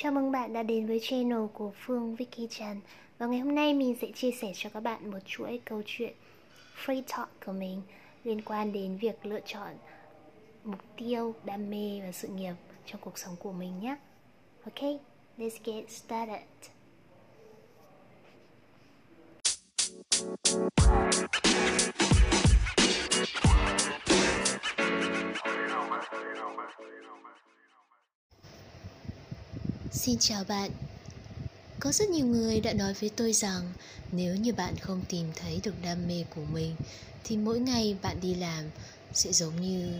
[0.00, 2.80] Chào mừng bạn đã đến với channel của Phương Vicky Trần.
[3.18, 6.12] Và ngày hôm nay mình sẽ chia sẻ cho các bạn một chuỗi câu chuyện
[6.84, 7.82] free talk của mình
[8.24, 9.74] Liên quan đến việc lựa chọn
[10.64, 12.54] mục tiêu, đam mê và sự nghiệp
[12.86, 13.96] trong cuộc sống của mình nhé.
[14.64, 14.82] Ok,
[15.38, 16.42] let's get started.
[30.08, 30.70] Xin chào bạn.
[31.80, 33.72] Có rất nhiều người đã nói với tôi rằng
[34.12, 36.76] Nếu như bạn không tìm thấy được đam mê của mình,
[37.24, 38.64] Thì mỗi ngày bạn đi làm
[39.12, 39.92] Sẽ giống như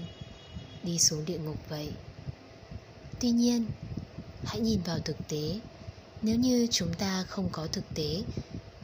[0.82, 1.92] đi xuống địa ngục vậy.
[3.20, 3.66] Tuy nhiên,
[4.44, 5.60] Hãy nhìn vào thực tế.
[6.22, 8.22] Nếu như chúng ta không có thực tế,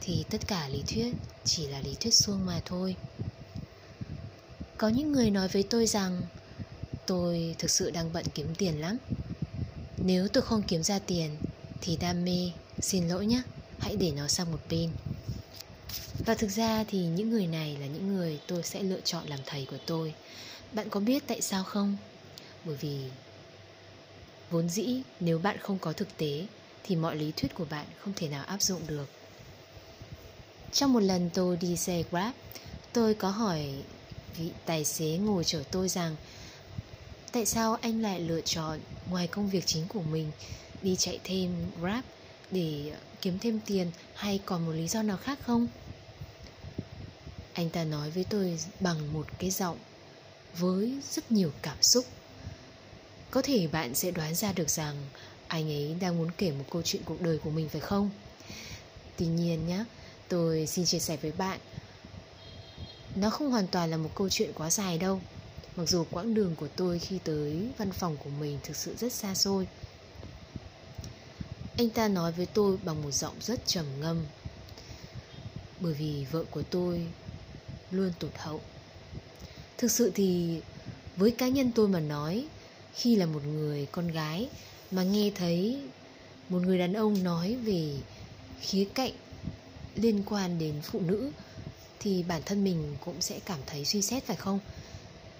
[0.01, 1.13] Thì tất cả lý thuyết
[1.45, 2.95] Chỉ là lý thuyết suông mà thôi.
[4.77, 6.21] Có những người nói với tôi rằng,
[7.05, 8.97] Tôi thực sự đang bận kiếm tiền lắm
[9.97, 11.37] nếu tôi không kiếm ra tiền
[11.81, 13.41] Thì đam mê, Xin lỗi nhé,
[13.79, 14.89] Hãy để nó sang một bên.
[16.25, 19.39] Và thực ra thì những người này là những người tôi sẽ lựa chọn làm
[19.45, 20.13] thầy của tôi.
[20.73, 21.97] Bạn có biết tại sao không?
[22.65, 22.99] Bởi vì
[24.51, 26.45] Vốn dĩ nếu bạn không có thực tế
[26.83, 29.09] Thì mọi lý thuyết của bạn không thể nào áp dụng được.
[30.73, 32.33] Trong một lần tôi đi xe Grab,
[32.93, 33.73] Tôi có hỏi
[34.37, 36.15] vị tài xế ngồi chở tôi rằng
[37.35, 40.31] Tại sao anh lại lựa chọn ngoài công việc chính của mình
[40.81, 42.03] đi chạy thêm Grab
[42.51, 45.67] để ờ, kiếm thêm tiền hay còn một lý do nào khác không?
[47.53, 49.77] Anh ta nói với tôi bằng một cái giọng
[50.57, 52.05] với rất nhiều cảm xúc.
[53.31, 54.95] Có thể bạn sẽ đoán ra được rằng
[55.47, 58.09] anh ấy đang muốn kể một câu chuyện cuộc đời của mình phải không?
[59.17, 59.83] Tuy nhiên nhé,
[60.27, 61.59] tôi xin chia sẻ với bạn
[63.15, 65.21] Nó không hoàn toàn là một câu chuyện quá dài đâu
[65.75, 69.13] Mặc dù quãng đường của tôi khi tới văn phòng của mình thực sự rất
[69.13, 69.67] xa xôi.
[71.77, 74.25] Anh ta nói với tôi bằng một giọng rất trầm ngâm.
[75.79, 77.07] Bởi vì vợ của tôi
[77.91, 78.61] luôn tụt hậu.
[79.77, 80.61] Thực sự thì,
[81.15, 82.47] với cá nhân tôi mà nói,
[82.95, 84.49] Khi là một người con gái
[84.91, 85.79] mà nghe thấy
[86.49, 87.91] một người đàn ông nói về
[88.61, 89.11] khía cạnh
[89.95, 91.31] liên quan đến phụ nữ,
[91.99, 94.59] thì bản thân mình cũng sẽ cảm thấy suy xét phải không?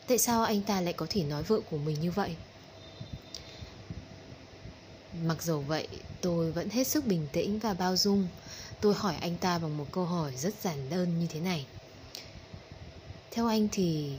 [0.08, 2.36] Tại sao anh ta lại có thể nói vợ của mình như vậy?
[5.24, 5.88] Mặc dù vậy,
[6.22, 8.28] tôi vẫn hết sức bình tĩnh và bao dung.
[8.82, 11.66] Tôi hỏi anh ta bằng một câu hỏi rất giản đơn như thế này.
[13.32, 14.14] Theo anh thì,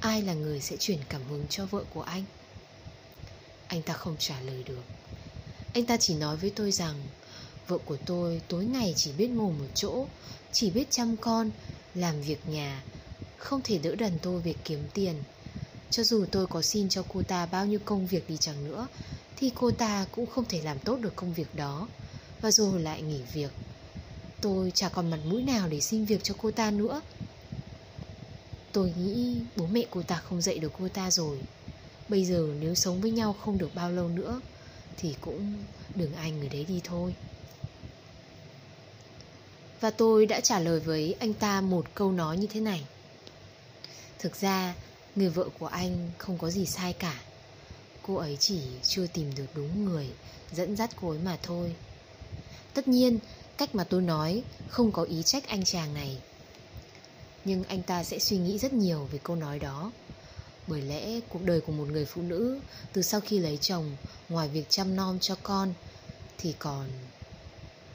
[0.00, 2.24] Ai là người sẽ truyền cảm hứng cho vợ của anh?
[3.66, 4.82] Anh ta không trả lời được.
[5.74, 7.02] Anh ta chỉ nói với tôi rằng,
[7.66, 10.06] Vợ của tôi tối ngày chỉ biết ngồi một chỗ,
[10.52, 11.50] Chỉ biết chăm con,
[11.94, 12.82] Làm việc nhà
[13.38, 15.14] không thể đỡ đần tôi việc kiếm tiền.
[15.90, 18.86] Cho dù tôi có xin cho cô ta bao nhiêu công việc đi chẳng nữa,
[19.36, 21.88] Thì cô ta cũng không thể làm tốt được công việc đó.
[22.40, 23.50] Và rồi lại nghỉ việc.
[24.40, 27.00] Tôi chả còn mặt mũi nào để xin việc cho cô ta nữa.
[28.72, 31.38] Tôi nghĩ bố mẹ cô ta không dạy được cô ta rồi.
[32.08, 34.40] Bây giờ nếu sống với nhau không được bao lâu nữa,
[34.96, 35.54] Thì cũng
[35.94, 37.14] đừng ai người đấy đi thôi.
[39.80, 42.84] Và tôi đã trả lời với anh ta một câu nói như thế này.
[44.18, 44.74] Thực ra,
[45.16, 47.20] người vợ của anh không có gì sai cả.
[48.02, 50.08] Cô ấy chỉ chưa tìm được đúng người,
[50.52, 51.74] Dẫn dắt cô ấy mà thôi.
[52.74, 53.18] Tất nhiên,
[53.56, 56.18] cách mà tôi nói không có ý trách anh chàng này.
[57.44, 59.92] Nhưng anh ta sẽ suy nghĩ rất nhiều về câu nói đó.
[60.66, 62.60] Bởi lẽ cuộc đời của một người phụ nữ,
[62.92, 63.96] Từ sau khi lấy chồng,
[64.28, 65.72] Ngoài việc chăm nom cho con,
[66.38, 66.88] Thì còn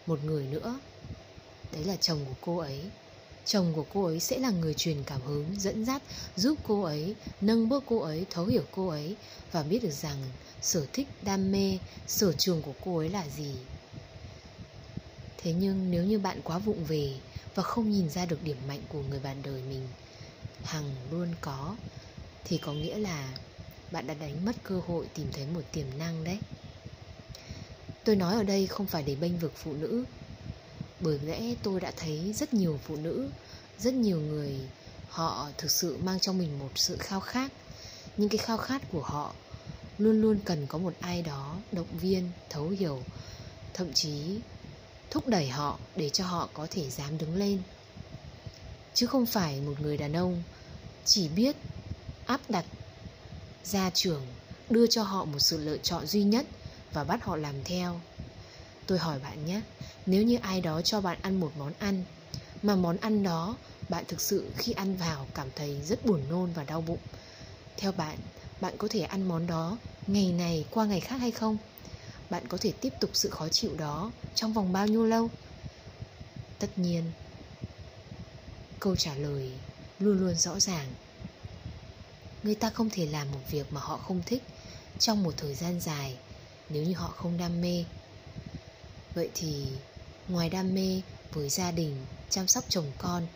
[0.05, 0.79] một người nữa.
[1.71, 2.81] Đấy là chồng của cô ấy
[3.45, 6.01] chồng của cô ấy sẽ là người truyền cảm hứng, dẫn dắt,
[6.35, 9.15] giúp cô ấy, nâng bước cô ấy, thấu hiểu cô ấy
[9.51, 10.17] và biết được rằng
[10.61, 13.55] sở thích, đam mê, sở trường của cô ấy là gì.
[15.37, 17.13] Thế nhưng nếu như bạn quá vụng về
[17.55, 19.87] và không nhìn ra được điểm mạnh của người bạn đời mình,
[20.63, 21.75] hằng luôn có,
[22.43, 23.33] thì có nghĩa là
[23.91, 26.39] bạn đã đánh mất cơ hội tìm thấy một tiềm năng đấy.
[28.03, 30.03] Tôi nói ở đây không phải để bênh vực phụ nữ
[31.03, 33.29] bởi lẽ tôi đã thấy rất nhiều phụ nữ,
[33.79, 34.59] rất nhiều người,
[35.09, 37.51] họ thực sự mang trong mình một sự khao khát.
[38.17, 39.33] Nhưng cái khao khát của họ
[39.97, 43.03] luôn luôn cần có một ai đó động viên, thấu hiểu,
[43.73, 44.39] thậm chí
[45.09, 47.61] thúc đẩy họ để cho họ có thể dám đứng lên.
[48.93, 50.43] Chứ không phải một người đàn ông
[51.05, 51.55] chỉ biết
[52.25, 52.65] áp đặt
[53.63, 54.25] gia trưởng,
[54.69, 56.45] đưa cho họ một sự lựa chọn duy nhất
[56.93, 58.01] và bắt họ làm theo
[58.87, 59.61] tôi hỏi bạn nhé,
[60.05, 62.03] nếu như ai đó cho bạn ăn một món ăn,
[62.63, 63.57] mà món ăn đó
[63.89, 66.99] bạn thực sự khi ăn vào cảm thấy rất buồn nôn và đau bụng,
[67.77, 68.17] theo bạn
[68.61, 69.77] bạn có thể ăn món đó
[70.07, 71.57] ngày này qua ngày khác hay không?
[72.29, 75.29] Bạn có thể tiếp tục sự khó chịu đó trong vòng bao nhiêu lâu?
[76.59, 77.03] Tất nhiên,
[78.79, 79.51] câu trả lời
[79.99, 80.87] luôn luôn rõ ràng.
[82.43, 84.43] Người ta không thể làm một việc mà họ không thích
[84.99, 86.17] trong một thời gian dài
[86.69, 87.85] nếu như họ không đam mê
[89.15, 89.65] vậy thì
[90.27, 91.01] ngoài đam mê
[91.33, 93.27] với gia đình, chăm sóc chồng con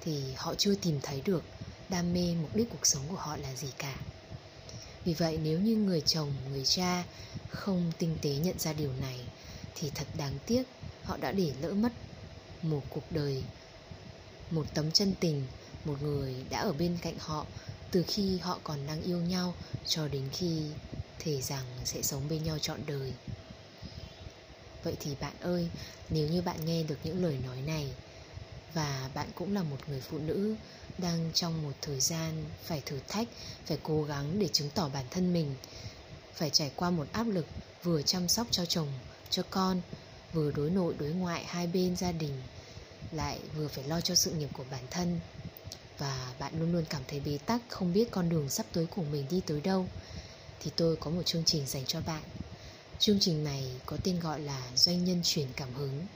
[0.00, 1.42] thì họ chưa tìm thấy được
[1.88, 3.96] đam mê mục đích cuộc sống của họ là gì cả.
[5.04, 7.04] Vì vậy nếu như người chồng, người cha
[7.48, 9.20] không tinh tế nhận ra điều này
[9.74, 10.62] thì thật đáng tiếc
[11.04, 11.92] họ đã để lỡ mất
[12.62, 13.42] một cuộc đời,
[14.50, 15.46] một tấm chân tình,
[15.84, 17.46] một người đã ở bên cạnh họ
[17.90, 19.54] từ khi họ còn đang yêu nhau
[19.86, 20.62] cho đến khi
[21.18, 23.12] thề rằng sẽ sống bên nhau trọn đời
[24.82, 25.68] vậy thì bạn ơi,
[26.10, 27.86] nếu như bạn nghe được những lời nói này,
[28.74, 30.54] và bạn cũng là một người phụ nữ
[30.98, 33.28] đang trong một thời gian phải thử thách,
[33.66, 35.54] phải cố gắng để chứng tỏ bản thân mình,
[36.34, 37.46] phải trải qua một áp lực
[37.82, 38.88] vừa chăm sóc cho chồng,
[39.30, 39.80] cho con,
[40.32, 42.42] vừa đối nội đối ngoại hai bên gia đình,
[43.12, 45.20] lại vừa phải lo cho sự nghiệp của bản thân.
[45.98, 49.02] Và bạn luôn luôn cảm thấy bế tắc, không biết con đường sắp tới của
[49.02, 49.86] mình đi tới đâu.
[50.60, 52.22] Thì tôi có một chương trình dành cho bạn
[53.00, 56.06] chương trình này có tên gọi là doanh nhân truyền cảm hứng.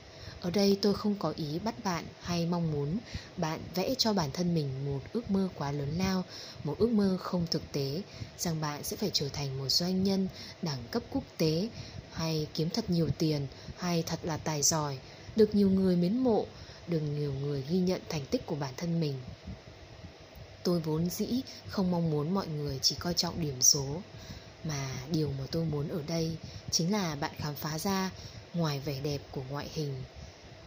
[0.40, 2.98] Ở đây tôi không có ý bắt bạn hay mong muốn
[3.36, 6.24] bạn vẽ cho bản thân mình một ước mơ quá lớn lao,
[6.64, 8.02] một ước mơ không thực tế,
[8.38, 10.28] rằng bạn sẽ phải trở thành một doanh nhân
[10.62, 11.68] đẳng cấp quốc tế,
[12.12, 13.46] hay kiếm thật nhiều tiền,
[13.76, 14.98] hay thật là tài giỏi,
[15.36, 16.46] được nhiều người mến mộ,
[16.86, 19.14] được nhiều người ghi nhận thành tích của bản thân mình.
[20.62, 23.86] Tôi vốn dĩ không mong muốn mọi người chỉ coi trọng điểm số
[24.64, 26.36] mà điều mà tôi muốn ở đây
[26.70, 28.10] chính là bạn khám phá ra
[28.54, 30.02] ngoài vẻ đẹp của ngoại hình.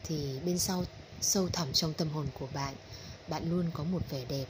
[0.04, 0.84] Thì bên sau,
[1.22, 2.76] sâu thẳm trong tâm hồn của bạn
[3.28, 4.46] bạn luôn có một vẻ đẹp.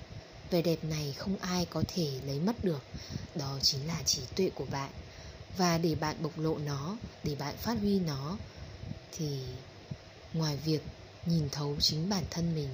[0.49, 2.83] Vẻ đẹp này không ai có thể lấy mất được.
[3.35, 4.91] Đó chính là trí tuệ của bạn.
[5.57, 8.37] Và để bạn bộc lộ nó, để bạn phát huy nó,
[9.11, 9.39] thì
[10.33, 10.81] ngoài việc
[11.25, 12.69] nhìn thấu chính bản thân mình,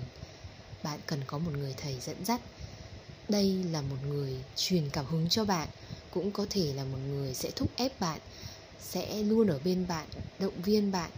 [0.83, 2.41] bạn cần có một người thầy dẫn dắt.
[3.29, 5.67] Đây là một người truyền cảm hứng cho bạn
[6.13, 8.19] cũng có thể là một người sẽ thúc ép bạn,
[8.79, 10.07] sẽ luôn ở bên bạn,
[10.39, 11.11] động viên bạn.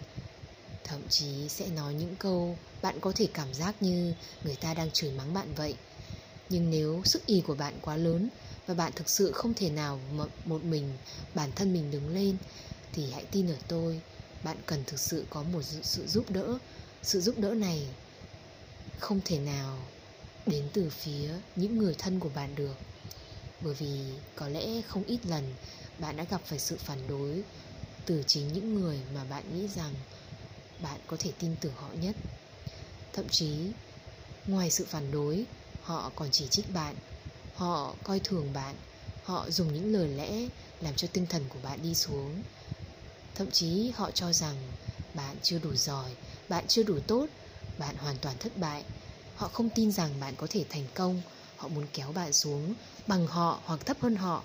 [0.83, 4.13] Thậm chí sẽ nói những câu bạn có thể cảm giác như
[4.43, 5.75] người ta đang chửi mắng bạn vậy.
[6.49, 8.29] Nhưng nếu sức ý của bạn quá lớn
[8.67, 9.99] và bạn thực sự không thể nào
[10.45, 10.93] một mình,
[11.35, 12.37] bản thân mình đứng lên,
[12.93, 14.01] thì hãy tin ở tôi,
[14.43, 16.57] bạn cần thực sự có một sự giúp đỡ.
[17.03, 17.87] Sự giúp đỡ này
[18.99, 19.77] không thể nào
[20.45, 22.75] đến từ phía những người thân của bạn được
[23.65, 23.99] bởi vì
[24.35, 25.53] có lẽ không ít lần
[25.99, 27.43] bạn đã gặp phải sự phản đối
[28.05, 29.93] từ chính những người mà bạn nghĩ rằng
[30.83, 32.15] bạn có thể tin tưởng họ nhất.
[33.13, 33.55] Thậm chí,
[34.47, 35.45] ngoài sự phản đối,
[35.81, 36.95] họ còn chỉ trích bạn,
[37.55, 38.75] họ coi thường bạn,
[39.23, 40.47] họ dùng những lời lẽ
[40.81, 42.43] làm cho tinh thần của bạn đi xuống.
[43.35, 44.55] Thậm chí họ cho rằng
[45.13, 46.15] bạn chưa đủ giỏi,
[46.49, 47.27] bạn chưa đủ tốt,
[47.77, 48.83] bạn hoàn toàn thất bại.
[49.35, 51.21] Họ không tin rằng bạn có thể thành công
[51.65, 52.73] họ muốn kéo bạn xuống
[53.07, 54.43] bằng họ hoặc thấp hơn họ,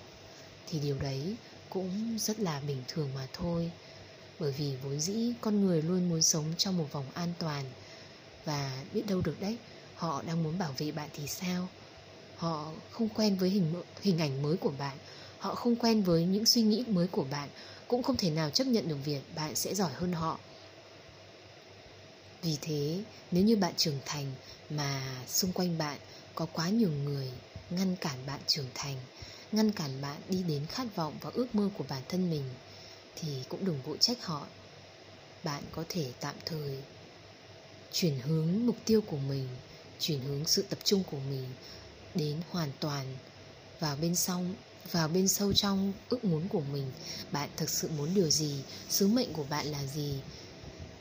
[0.69, 1.35] thì điều đấy
[1.69, 3.71] cũng rất là bình thường mà thôi.
[4.39, 7.65] Bởi vì vốn dĩ con người luôn muốn sống trong một vòng an toàn.
[8.45, 9.57] Và biết đâu được đấy,
[9.95, 11.67] họ đang muốn bảo vệ bạn thì sao?
[12.37, 14.97] Họ không quen với hình hình ảnh mới của bạn.
[15.39, 17.49] Họ không quen với những suy nghĩ mới của bạn.
[17.87, 20.39] Cũng không thể nào chấp nhận được việc bạn sẽ giỏi hơn họ.
[22.41, 24.31] Vì thế, nếu như bạn trưởng thành
[24.69, 25.97] mà xung quanh bạn
[26.35, 27.31] có quá nhiều người
[27.69, 28.97] ngăn cản bạn trưởng thành,
[29.51, 32.43] ngăn cản bạn đi đến khát vọng và ước mơ của bản thân mình
[33.15, 34.47] thì cũng đừng vội trách họ.
[35.43, 36.77] Bạn có thể tạm thời
[37.91, 39.47] chuyển hướng mục tiêu của mình,
[39.99, 41.45] chuyển hướng sự tập trung của mình
[42.15, 43.17] đến hoàn toàn
[43.79, 44.55] vào bên trong
[44.91, 46.91] vào bên sâu trong ước muốn của mình.
[47.31, 50.19] Bạn thực sự muốn điều gì, sứ mệnh của bạn là gì?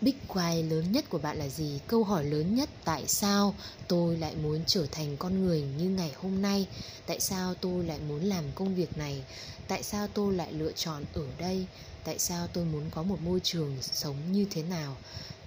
[0.03, 1.81] Big why lớn nhất của bạn là gì?
[1.87, 3.55] Câu hỏi lớn nhất, tại sao
[3.89, 6.67] tôi lại muốn trở thành con người như ngày hôm nay?
[7.07, 9.23] Tại sao tôi lại muốn làm công việc này?
[9.69, 11.67] Tại sao tôi lại lựa chọn ở đây?
[12.05, 14.97] Tại sao tôi muốn có một môi trường sống như thế nào?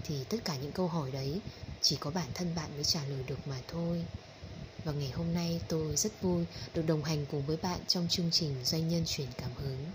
[0.03, 1.39] Thì tất cả những câu hỏi đấy
[1.81, 4.05] chỉ có bản thân bạn mới trả lời được mà thôi.
[4.83, 8.31] Và ngày hôm nay tôi rất vui được đồng hành cùng với bạn trong chương
[8.31, 9.85] trình Doanh nhân truyền cảm hứng.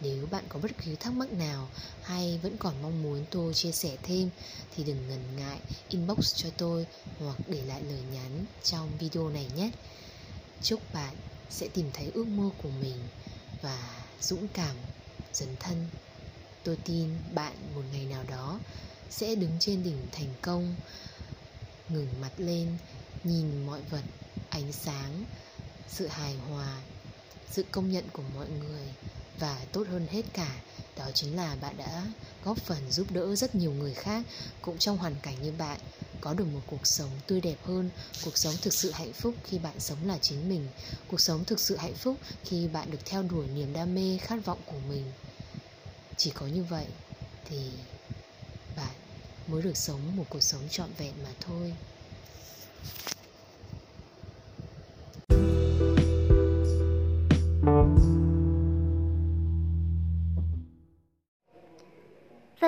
[0.00, 1.68] Nếu bạn có bất cứ thắc mắc nào
[2.02, 4.30] hay vẫn còn mong muốn tôi chia sẻ thêm
[4.76, 6.86] thì đừng ngần ngại inbox cho tôi
[7.18, 9.70] hoặc để lại lời nhắn trong video này nhé.
[10.62, 11.14] Chúc bạn
[11.50, 12.98] sẽ tìm thấy ước mơ của mình
[13.62, 14.76] và dũng cảm
[15.32, 15.86] dấn thân.
[16.64, 18.60] Tôi tin bạn một ngày nào đó
[19.10, 20.74] sẽ đứng trên đỉnh thành công,
[21.88, 22.76] ngừng mặt lên,
[23.24, 24.02] nhìn mọi vật
[24.50, 25.24] ánh sáng,
[25.88, 26.80] sự hài hòa,
[27.50, 28.86] sự công nhận của mọi người
[29.38, 30.60] và tốt hơn hết cả,
[30.96, 32.06] đó chính là bạn đã
[32.44, 34.26] góp phần giúp đỡ rất nhiều người khác.
[34.62, 35.80] Cũng trong hoàn cảnh như bạn,
[36.20, 37.90] có được một cuộc sống tươi đẹp hơn,
[38.24, 40.68] cuộc sống thực sự hạnh phúc khi bạn sống là chính mình,
[41.08, 44.44] cuộc sống thực sự hạnh phúc khi bạn được theo đuổi niềm đam mê, khát
[44.44, 45.12] vọng của mình.
[46.16, 46.86] Chỉ có như vậy
[47.44, 47.70] thì
[48.76, 48.94] bạn
[49.46, 51.74] mới được sống một cuộc sống trọn vẹn mà thôi.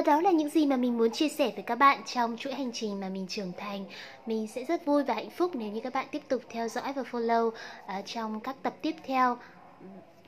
[0.02, 2.54] Và đó là những gì mà mình muốn chia sẻ với các bạn trong chuỗi
[2.54, 3.84] hành trình mà mình trưởng thành.
[4.26, 6.92] Mình sẽ rất vui và hạnh phúc nếu như các bạn tiếp tục theo dõi
[6.92, 7.54] và follow uh,
[8.06, 9.38] trong các tập tiếp theo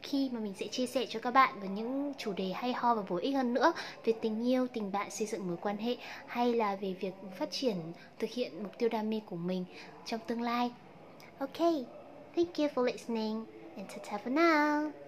[0.03, 2.95] khi mà mình sẽ chia sẻ cho các bạn về những chủ đề hay ho
[2.95, 3.73] và bổ ích hơn nữa
[4.05, 7.51] về tình yêu, tình bạn, xây dựng mối quan hệ hay là về việc phát
[7.51, 7.77] triển,
[8.19, 9.65] thực hiện mục tiêu đam mê của mình
[10.07, 10.71] trong tương lai.
[11.39, 11.59] Ok,
[12.37, 13.45] thank you for listening
[13.77, 15.04] and ta for now.